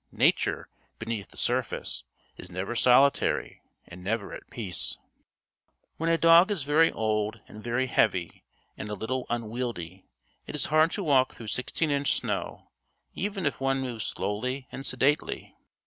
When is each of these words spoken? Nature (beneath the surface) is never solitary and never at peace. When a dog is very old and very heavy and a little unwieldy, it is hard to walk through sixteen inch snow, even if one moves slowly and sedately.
Nature 0.17 0.67
(beneath 0.97 1.29
the 1.29 1.37
surface) 1.37 2.05
is 2.35 2.49
never 2.49 2.73
solitary 2.73 3.61
and 3.87 4.03
never 4.03 4.33
at 4.33 4.49
peace. 4.49 4.97
When 5.97 6.09
a 6.09 6.17
dog 6.17 6.49
is 6.49 6.63
very 6.63 6.91
old 6.91 7.39
and 7.47 7.63
very 7.63 7.85
heavy 7.85 8.43
and 8.75 8.89
a 8.89 8.95
little 8.95 9.27
unwieldy, 9.29 10.07
it 10.47 10.55
is 10.55 10.65
hard 10.73 10.89
to 10.93 11.03
walk 11.03 11.33
through 11.35 11.49
sixteen 11.49 11.91
inch 11.91 12.13
snow, 12.15 12.71
even 13.13 13.45
if 13.45 13.61
one 13.61 13.79
moves 13.81 14.07
slowly 14.07 14.67
and 14.71 14.87
sedately. 14.87 15.55